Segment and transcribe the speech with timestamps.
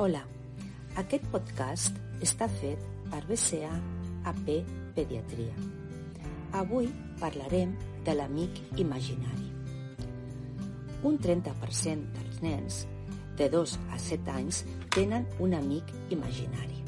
[0.00, 0.22] Hola,
[0.96, 3.72] aquest podcast està fet per BCA
[4.30, 4.46] AP
[4.96, 5.52] Pediatria.
[6.56, 6.86] Avui
[7.20, 7.74] parlarem
[8.06, 9.50] de l'amic imaginari.
[11.10, 12.78] Un 30% dels nens
[13.36, 14.62] de 2 a 7 anys
[14.96, 16.80] tenen un amic imaginari.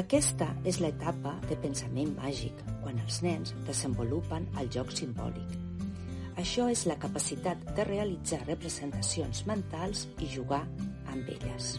[0.00, 5.60] Aquesta és l'etapa de pensament màgic, quan els nens desenvolupen el joc simbòlic.
[6.40, 10.64] Això és la capacitat de realitzar representacions mentals i jugar
[11.14, 11.76] amb elles.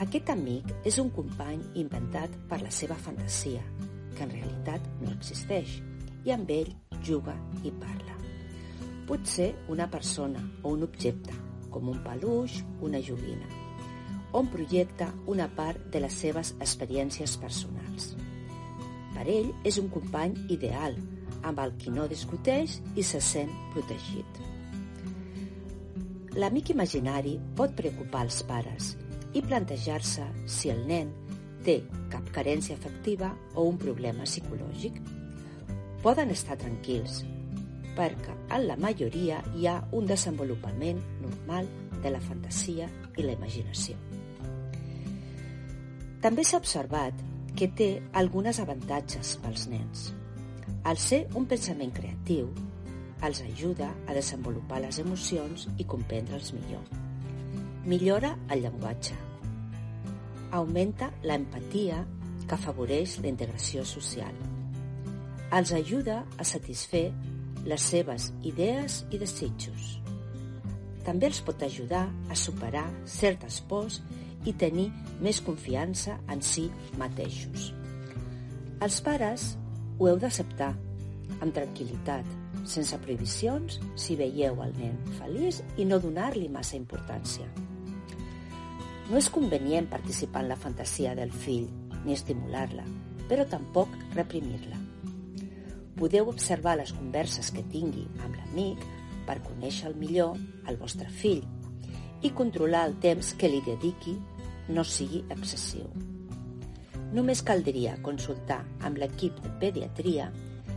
[0.00, 3.60] Aquest amic és un company inventat per la seva fantasia,
[4.16, 5.80] que en realitat no existeix,
[6.24, 6.70] i amb ell
[7.04, 8.16] juga i parla.
[9.08, 11.34] Pot ser una persona o un objecte,
[11.70, 13.48] com un peluix, una joguina,
[14.32, 18.14] on projecta una part de les seves experiències personals.
[19.16, 20.96] Per ell és un company ideal,
[21.42, 24.40] amb el qui no discuteix i se sent protegit.
[26.38, 28.92] L'amic imaginari pot preocupar els pares
[29.34, 31.10] i plantejar-se si el nen
[31.66, 31.80] té
[32.12, 35.00] cap carència afectiva o un problema psicològic.
[36.04, 37.24] Poden estar tranquils,
[37.98, 41.66] perquè en la majoria hi ha un desenvolupament normal
[42.00, 42.86] de la fantasia
[43.18, 43.98] i la imaginació.
[46.22, 47.26] També s'ha observat
[47.58, 50.10] que té algunes avantatges pels nens.
[50.86, 52.52] Al ser un pensament creatiu,
[53.26, 56.86] els ajuda a desenvolupar les emocions i comprendre'ls millor.
[57.84, 59.16] Millora el llenguatge.
[60.56, 62.00] Augmenta l'empatia
[62.46, 64.34] que afavoreix la integració social.
[65.52, 67.10] Els ajuda a satisfer
[67.66, 69.98] les seves idees i desitjos.
[71.04, 74.00] També els pot ajudar a superar certes pors
[74.48, 74.88] i tenir
[75.20, 76.68] més confiança en si
[77.00, 77.72] mateixos.
[78.80, 79.50] Els pares
[79.98, 80.72] ho heu d'acceptar,
[81.40, 87.46] amb tranquil·litat, sense prohibicions si veieu el nen feliç i no donar-li massa importància.
[89.10, 91.66] No és convenient participar en la fantasia del fill
[92.04, 92.84] ni estimular-la,
[93.28, 94.78] però tampoc reprimir-la.
[95.98, 98.84] Podeu observar les converses que tingui amb l'amic
[99.26, 100.38] per conèixer el millor
[100.70, 101.42] el vostre fill
[102.22, 104.16] i controlar el temps que li dediqui
[104.70, 105.90] no sigui excessiu.
[107.10, 110.28] Només caldria consultar amb l'equip de pediatria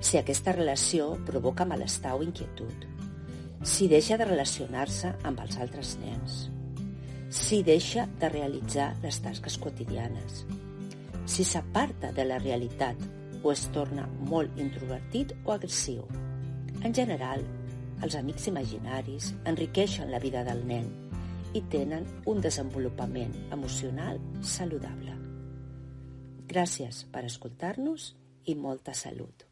[0.00, 2.86] si aquesta relació provoca malestar o inquietud,
[3.62, 6.48] si deixa de relacionar-se amb els altres nens,
[7.28, 10.44] si deixa de realitzar les tasques quotidianes,
[11.28, 12.96] si s'aparta de la realitat
[13.42, 16.06] o es torna molt introvertit o agressiu.
[16.82, 17.44] En general,
[18.00, 20.88] els amics imaginaris enriqueixen la vida del nen
[21.52, 25.18] i tenen un desenvolupament emocional saludable.
[26.50, 28.14] Gràcies per escoltar-nos
[28.48, 29.49] i molta salut.